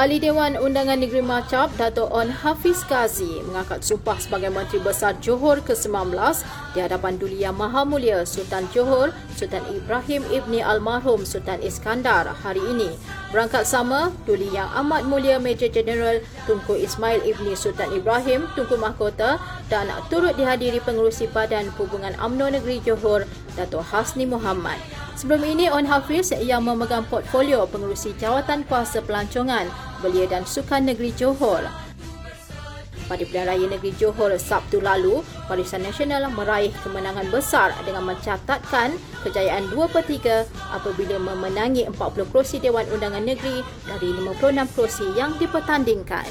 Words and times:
Ahli 0.00 0.16
Dewan 0.16 0.56
Undangan 0.56 0.96
Negeri 0.96 1.20
Macap, 1.20 1.76
Dato' 1.76 2.08
On 2.08 2.24
Hafiz 2.32 2.80
Ghazi 2.88 3.44
mengangkat 3.44 3.84
sumpah 3.84 4.16
sebagai 4.16 4.48
Menteri 4.48 4.80
Besar 4.80 5.12
Johor 5.20 5.60
ke-19 5.60 6.16
di 6.72 6.80
hadapan 6.80 7.20
Duli 7.20 7.44
Yang 7.44 7.60
Maha 7.60 7.84
Mulia 7.84 8.24
Sultan 8.24 8.64
Johor, 8.72 9.12
Sultan 9.36 9.60
Ibrahim 9.68 10.24
Ibni 10.32 10.64
Almarhum 10.64 11.28
Sultan 11.28 11.60
Iskandar 11.60 12.32
hari 12.32 12.64
ini. 12.64 12.96
Berangkat 13.28 13.68
sama, 13.68 14.08
Duli 14.24 14.48
Yang 14.48 14.72
Amat 14.80 15.04
Mulia 15.04 15.36
Major 15.36 15.68
General 15.68 16.16
Tunku 16.48 16.80
Ismail 16.80 17.20
Ibni 17.20 17.52
Sultan 17.52 17.92
Ibrahim, 17.92 18.48
Tunku 18.56 18.80
Mahkota 18.80 19.36
dan 19.68 19.92
turut 20.08 20.32
dihadiri 20.32 20.80
pengurusi 20.80 21.28
Badan 21.28 21.68
Hubungan 21.76 22.16
UMNO 22.16 22.56
Negeri 22.56 22.80
Johor, 22.80 23.28
Dato' 23.52 23.84
Hasni 23.84 24.24
Muhammad. 24.24 24.80
Sebelum 25.20 25.44
ini, 25.44 25.68
On 25.68 25.84
Hafiz 25.84 26.32
yang 26.32 26.64
memegang 26.64 27.04
portfolio 27.04 27.68
pengurusi 27.68 28.16
jawatan 28.16 28.64
kuasa 28.64 29.04
pelancongan 29.04 29.68
belia 30.00 30.26
dan 30.26 30.48
sukan 30.48 30.88
negeri 30.88 31.12
Johor. 31.14 31.64
Pada 33.10 33.26
Pilihan 33.26 33.50
Raya 33.50 33.66
Negeri 33.66 33.90
Johor 33.98 34.30
Sabtu 34.38 34.78
lalu, 34.78 35.26
Barisan 35.50 35.82
Nasional 35.82 36.30
meraih 36.30 36.70
kemenangan 36.86 37.26
besar 37.34 37.74
dengan 37.82 38.06
mencatatkan 38.06 38.94
kejayaan 39.26 39.66
2 39.74 39.90
per 39.90 40.06
3 40.06 40.46
apabila 40.78 41.18
memenangi 41.18 41.90
40 41.90 42.30
kerusi 42.30 42.62
Dewan 42.62 42.86
Undangan 42.86 43.26
Negeri 43.26 43.66
dari 43.82 44.14
56 44.14 44.74
kerusi 44.78 45.06
yang 45.18 45.34
dipertandingkan. 45.42 46.30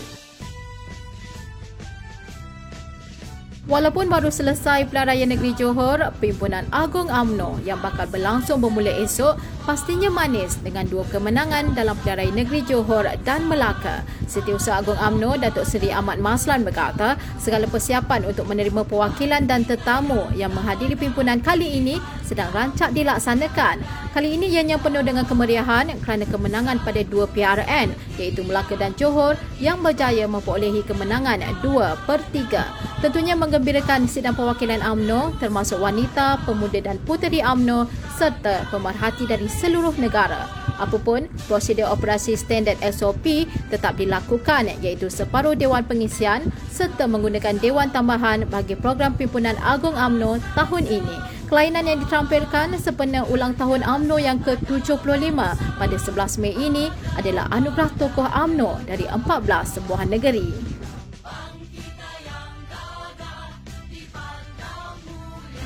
Walaupun 3.70 4.09
baru 4.09 4.34
selesai 4.34 4.88
Pilihan 4.88 5.06
Raya 5.12 5.25
Negeri 5.28 5.53
Johor, 5.53 6.02
Pimpinan 6.17 6.66
Agung 6.73 7.06
AMNO 7.12 7.62
yang 7.67 7.78
bakal 7.84 8.08
berlangsung 8.09 8.64
bermula 8.64 8.90
esok 9.03 9.38
pastinya 9.70 10.09
manis 10.09 10.58
dengan 10.66 10.89
dua 10.89 11.06
kemenangan 11.14 11.78
dalam 11.78 11.94
Raya 12.02 12.34
Negeri 12.34 12.66
Johor 12.66 13.06
dan 13.22 13.45
Melaka. 13.45 14.02
Setiausaha 14.25 14.81
Agung 14.81 14.98
AMNO, 14.98 15.38
Datuk 15.38 15.62
Seri 15.62 15.94
Ahmad 15.94 16.17
Maslan 16.17 16.66
berkata, 16.66 17.22
segala 17.38 17.70
persiapan 17.70 18.25
untuk 18.25 18.50
menerima 18.50 18.81
perwakilan 18.81 19.45
dan 19.45 19.62
tetamu 19.70 20.25
yang 20.34 20.50
menghadiri 20.58 20.97
pimpinan 20.97 21.38
kali 21.38 21.70
ini 21.78 22.02
sedang 22.25 22.50
rancak 22.50 22.97
dilaksanakan. 22.97 23.86
Kali 24.09 24.42
ini 24.42 24.50
ianya 24.50 24.81
penuh 24.81 25.06
dengan 25.06 25.22
kemeriahan 25.30 25.94
kerana 26.02 26.25
kemenangan 26.25 26.81
pada 26.81 27.06
dua 27.06 27.30
PRN 27.30 27.94
iaitu 28.17 28.42
Melaka 28.42 28.73
dan 28.73 28.97
Johor 28.97 29.38
yang 29.62 29.86
berjaya 29.86 30.25
memperolehi 30.25 30.81
kemenangan 30.81 31.45
2 31.62 32.06
per 32.09 32.20
3. 32.34 33.06
Tentunya 33.06 33.38
menggembirakan 33.38 34.09
sidang 34.12 34.36
perwakilan 34.36 34.84
AMNO 34.84 35.40
termasuk 35.40 35.80
wanita, 35.80 36.42
pemuda 36.44 36.84
dan 36.84 36.97
puteri 37.06 37.40
AMNO 37.40 37.88
serta 38.20 38.67
pemerhati 38.67 39.23
dari 39.23 39.47
seluruh 39.60 39.92
negara. 40.00 40.48
Apapun, 40.80 41.28
prosedur 41.52 41.92
operasi 41.92 42.40
standard 42.40 42.80
SOP 42.80 43.44
tetap 43.68 44.00
dilakukan 44.00 44.72
iaitu 44.80 45.12
separuh 45.12 45.52
Dewan 45.52 45.84
Pengisian 45.84 46.48
serta 46.72 47.04
menggunakan 47.04 47.60
Dewan 47.60 47.92
Tambahan 47.92 48.48
bagi 48.48 48.80
program 48.80 49.20
pimpinan 49.20 49.60
Agung 49.60 50.00
AMNO 50.00 50.40
tahun 50.56 50.88
ini. 50.88 51.16
Kelainan 51.52 51.90
yang 51.90 52.00
ditampilkan 52.00 52.80
sepenuh 52.80 53.28
ulang 53.28 53.58
tahun 53.60 53.84
AMNO 53.84 54.22
yang 54.24 54.40
ke-75 54.40 55.36
pada 55.76 55.96
11 55.98 56.42
Mei 56.46 56.56
ini 56.56 56.88
adalah 57.20 57.52
anugerah 57.52 57.92
tokoh 58.00 58.30
AMNO 58.32 58.88
dari 58.88 59.04
14 59.04 59.82
sebuah 59.82 60.08
negeri. 60.08 60.69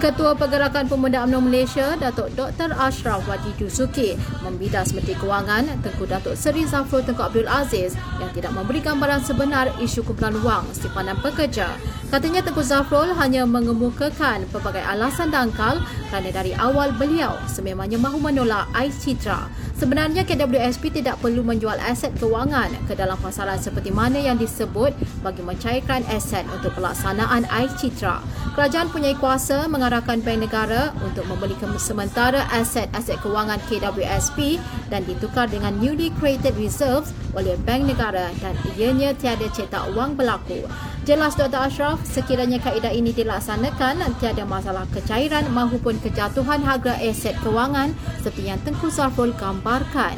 Ketua 0.04 0.36
Pergerakan 0.36 0.92
Pemuda 0.92 1.24
UMNO 1.24 1.48
Malaysia, 1.48 1.96
Datuk 1.96 2.28
Dr. 2.36 2.76
Ashraf 2.76 3.24
Wadi 3.24 3.56
Dusuki 3.56 4.20
membidas 4.44 4.92
Menteri 4.92 5.16
Kewangan 5.16 5.80
Tengku 5.80 6.04
Datuk 6.04 6.36
Seri 6.36 6.68
Zafrul 6.68 7.08
Tengku 7.08 7.24
Abdul 7.24 7.48
Aziz 7.48 7.96
yang 8.20 8.28
tidak 8.36 8.52
memberi 8.52 8.84
gambaran 8.84 9.24
sebenar 9.24 9.72
isu 9.80 10.04
kumpulan 10.04 10.36
wang 10.44 10.68
simpanan 10.76 11.16
pekerja. 11.24 11.80
Katanya 12.12 12.44
Tengku 12.44 12.60
Zafrul 12.68 13.16
hanya 13.16 13.48
mengemukakan 13.48 14.44
pelbagai 14.52 14.84
alasan 14.84 15.32
dangkal 15.32 15.80
kerana 16.12 16.36
dari 16.36 16.52
awal 16.60 16.92
beliau 17.00 17.40
sememangnya 17.48 17.96
mahu 17.96 18.20
menolak 18.20 18.68
Ais 18.76 19.00
Citra. 19.00 19.48
Sebenarnya 19.74 20.22
KWSP 20.22 21.02
tidak 21.02 21.18
perlu 21.18 21.42
menjual 21.42 21.76
aset 21.82 22.14
kewangan 22.22 22.70
ke 22.86 22.94
dalam 22.94 23.18
pasaran 23.18 23.58
seperti 23.58 23.90
mana 23.90 24.22
yang 24.22 24.38
disebut 24.38 24.94
bagi 25.26 25.42
mencairkan 25.42 26.06
aset 26.14 26.46
untuk 26.54 26.78
pelaksanaan 26.78 27.50
Ais 27.50 27.74
Citra. 27.82 28.22
Kerajaan 28.54 28.94
punya 28.94 29.18
kuasa 29.18 29.66
mengarahkan 29.66 30.22
Bank 30.22 30.46
Negara 30.46 30.94
untuk 31.02 31.26
membeli 31.26 31.58
sementara 31.82 32.46
aset-aset 32.54 33.18
kewangan 33.26 33.58
KWSP 33.66 34.62
dan 34.94 35.02
ditukar 35.10 35.50
dengan 35.50 35.74
newly 35.82 36.14
created 36.22 36.54
reserves 36.54 37.10
oleh 37.34 37.58
Bank 37.66 37.90
Negara 37.90 38.30
dan 38.46 38.54
ianya 38.78 39.18
tiada 39.18 39.50
cetak 39.50 39.90
wang 39.98 40.14
berlaku. 40.14 40.70
Jelas 41.04 41.36
Dr. 41.36 41.68
Ashraf, 41.68 42.00
sekiranya 42.08 42.64
kaedah 42.64 42.96
ini 42.96 43.12
dilaksanakan, 43.12 44.16
tiada 44.24 44.48
masalah 44.48 44.88
kecairan 44.88 45.52
maupun 45.52 46.00
kejatuhan 46.00 46.64
harga 46.64 46.96
aset 46.96 47.36
kewangan 47.44 47.92
seperti 48.24 48.48
yang 48.48 48.56
Tengku 48.64 48.88
Zafrul 48.88 49.36
gambarkan. 49.36 50.16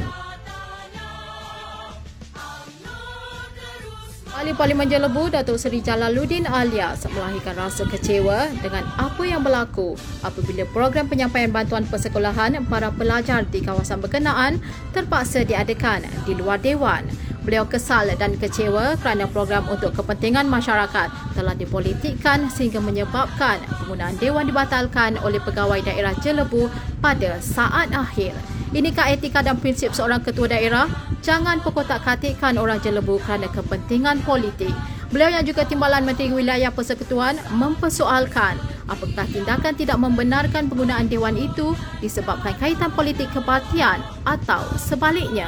Ahli 4.30 4.54
Parlimen 4.54 4.86
Jelebu, 4.86 5.26
Datuk 5.26 5.58
Seri 5.58 5.82
Jalaluddin 5.82 6.46
alias 6.46 7.02
melahirkan 7.10 7.58
rasa 7.58 7.82
kecewa 7.90 8.46
dengan 8.62 8.86
apa 8.94 9.26
yang 9.26 9.42
berlaku 9.42 9.98
apabila 10.22 10.62
program 10.70 11.10
penyampaian 11.10 11.50
bantuan 11.50 11.82
persekolahan 11.82 12.62
para 12.70 12.94
pelajar 12.94 13.42
di 13.42 13.58
kawasan 13.58 13.98
berkenaan 13.98 14.62
terpaksa 14.94 15.42
diadakan 15.42 16.06
di 16.22 16.38
luar 16.38 16.62
Dewan. 16.62 17.25
Beliau 17.46 17.62
kesal 17.62 18.10
dan 18.18 18.34
kecewa 18.34 18.98
kerana 18.98 19.30
program 19.30 19.70
untuk 19.70 19.94
kepentingan 19.94 20.50
masyarakat 20.50 21.14
telah 21.38 21.54
dipolitikkan 21.54 22.50
sehingga 22.50 22.82
menyebabkan 22.82 23.62
penggunaan 23.70 24.18
dewan 24.18 24.50
dibatalkan 24.50 25.14
oleh 25.22 25.38
pegawai 25.38 25.78
daerah 25.86 26.10
Jelebu 26.18 26.66
pada 26.98 27.38
saat 27.38 27.94
akhir. 27.94 28.34
Inikah 28.74 29.14
etika 29.14 29.46
dan 29.46 29.62
prinsip 29.62 29.94
seorang 29.94 30.26
ketua 30.26 30.50
daerah? 30.50 30.90
Jangan 31.22 31.62
pekotak-katikkan 31.62 32.58
orang 32.58 32.82
Jelebu 32.82 33.22
kerana 33.22 33.46
kepentingan 33.54 34.26
politik. 34.26 34.74
Beliau 35.14 35.30
yang 35.30 35.46
juga 35.46 35.62
timbalan 35.62 36.02
Menteri 36.02 36.34
Wilayah 36.34 36.74
Persekutuan 36.74 37.38
mempersoalkan 37.54 38.58
apakah 38.90 39.22
tindakan 39.30 39.78
tidak 39.78 40.02
membenarkan 40.02 40.66
penggunaan 40.66 41.06
dewan 41.06 41.38
itu 41.38 41.78
disebabkan 42.02 42.58
kaitan 42.58 42.90
politik 42.90 43.30
kepartian 43.30 44.02
atau 44.26 44.66
sebaliknya. 44.74 45.46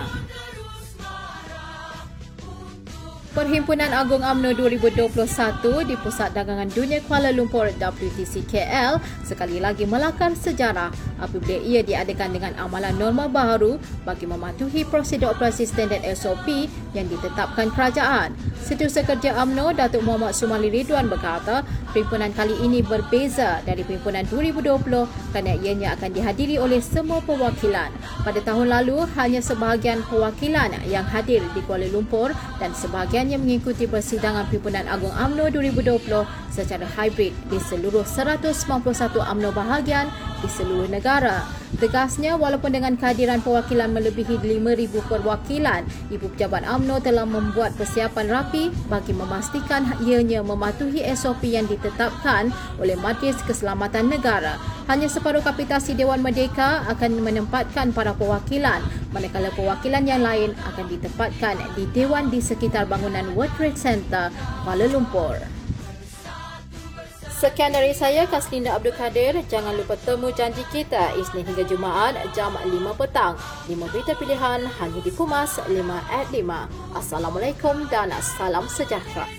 Perhimpunan 3.38 3.94
Agung 3.94 4.26
AMNO 4.26 4.50
2021 4.66 5.14
di 5.86 5.94
Pusat 5.94 6.42
Dagangan 6.42 6.74
Dunia 6.74 6.98
Kuala 7.06 7.30
Lumpur 7.30 7.70
WTC 7.70 8.42
KL 8.50 8.98
sekali 9.22 9.62
lagi 9.62 9.86
melakar 9.86 10.34
sejarah 10.34 10.90
apabila 11.22 11.62
ia 11.62 11.86
diadakan 11.86 12.34
dengan 12.34 12.58
amalan 12.58 12.98
norma 12.98 13.30
baru 13.30 13.78
bagi 14.02 14.26
mematuhi 14.26 14.82
prosedur 14.82 15.38
operasi 15.38 15.70
standard 15.70 16.02
SOP 16.18 16.66
yang 16.98 17.06
ditetapkan 17.06 17.70
kerajaan. 17.70 18.34
Setiausaha 18.58 19.06
Kerja 19.06 19.38
AMNO 19.38 19.70
Datuk 19.70 20.02
Muhammad 20.02 20.34
Sumali 20.34 20.66
Ridwan 20.66 21.06
berkata, 21.06 21.62
perhimpunan 21.94 22.34
kali 22.34 22.58
ini 22.58 22.82
berbeza 22.82 23.62
dari 23.62 23.86
perhimpunan 23.86 24.26
2020 24.26 24.82
kerana 25.30 25.54
ianya 25.62 25.94
akan 25.94 26.10
dihadiri 26.10 26.58
oleh 26.58 26.82
semua 26.82 27.22
perwakilan. 27.22 27.94
Pada 28.26 28.42
tahun 28.42 28.66
lalu, 28.66 29.06
hanya 29.14 29.38
sebahagian 29.38 30.02
perwakilan 30.10 30.74
yang 30.90 31.06
hadir 31.06 31.38
di 31.54 31.62
Kuala 31.62 31.86
Lumpur 31.86 32.34
dan 32.58 32.74
sebahagian 32.74 33.27
hanya 33.28 33.44
mengikuti 33.44 33.84
persidangan 33.84 34.48
Perhimpunan 34.48 34.88
Agung 34.88 35.12
AMNO 35.12 35.52
2020 35.52 36.00
secara 36.48 36.88
hybrid 36.96 37.36
di 37.52 37.60
seluruh 37.60 38.00
191 38.00 39.20
AMNO 39.20 39.52
bahagian 39.52 40.08
di 40.40 40.48
seluruh 40.48 40.88
negara. 40.88 41.44
Tegasnya, 41.76 42.40
walaupun 42.40 42.72
dengan 42.72 42.96
kehadiran 42.96 43.44
perwakilan 43.44 43.92
melebihi 43.92 44.40
5,000 44.40 45.04
perwakilan, 45.12 45.84
Ibu 46.08 46.32
Pejabat 46.32 46.64
AMNO 46.64 47.04
telah 47.04 47.28
membuat 47.28 47.76
persiapan 47.76 48.32
rapi 48.32 48.72
bagi 48.88 49.12
memastikan 49.12 49.84
ianya 50.00 50.40
mematuhi 50.40 51.04
SOP 51.12 51.44
yang 51.44 51.68
ditetapkan 51.68 52.48
oleh 52.80 52.96
Majlis 52.96 53.36
Keselamatan 53.44 54.08
Negara. 54.08 54.56
Hanya 54.88 55.04
separuh 55.12 55.44
kapitasi 55.44 55.92
Dewan 55.92 56.24
Merdeka 56.24 56.80
akan 56.88 57.20
menempatkan 57.20 57.92
para 57.92 58.16
perwakilan, 58.16 58.80
manakala 59.12 59.48
perwakilan 59.54 60.04
yang 60.04 60.20
lain 60.20 60.52
akan 60.68 60.86
ditempatkan 60.88 61.56
di 61.76 61.84
Dewan 61.92 62.28
di 62.28 62.40
sekitar 62.40 62.84
bangunan 62.84 63.32
World 63.32 63.52
Trade 63.56 63.78
Center, 63.78 64.28
Kuala 64.64 64.86
Lumpur. 64.88 65.36
Sekian 67.38 67.70
dari 67.70 67.94
saya, 67.94 68.26
Kaslinda 68.26 68.74
Abdul 68.74 68.98
Kadir. 68.98 69.38
Jangan 69.46 69.78
lupa 69.78 69.94
temu 70.02 70.26
janji 70.34 70.66
kita 70.74 71.14
Isnin 71.14 71.46
hingga 71.46 71.62
Jumaat 71.70 72.18
jam 72.34 72.50
5 72.58 72.66
petang. 72.98 73.38
5 73.70 73.78
berita 73.94 74.18
pilihan 74.18 74.66
hanya 74.66 74.98
di 74.98 75.12
Pumas 75.14 75.62
5 75.62 75.70
at 76.10 76.26
5. 76.34 76.98
Assalamualaikum 76.98 77.86
dan 77.94 78.10
salam 78.18 78.66
sejahtera. 78.66 79.37